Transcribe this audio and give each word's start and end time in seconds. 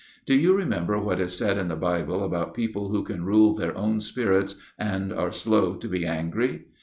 Do 0.25 0.33
you 0.33 0.55
remember 0.55 0.97
what 0.97 1.21
is 1.21 1.37
said 1.37 1.59
in 1.59 1.67
the 1.67 1.75
Bible 1.75 2.23
about 2.23 2.55
people 2.55 2.89
who 2.89 3.03
can 3.03 3.23
rule 3.23 3.53
their 3.53 3.77
own 3.77 3.99
spirits, 4.01 4.55
and 4.79 5.13
are 5.13 5.31
slow 5.31 5.75
to 5.75 5.87
be 5.87 6.07
angry? 6.07 6.65